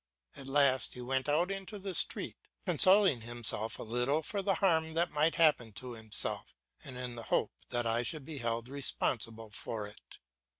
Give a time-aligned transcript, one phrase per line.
[0.35, 4.95] At last he went out into the street, consoling himself a little for the harm
[4.95, 9.85] that might happen to himself, in the hope that I should be held responsible for
[9.85, 10.17] it.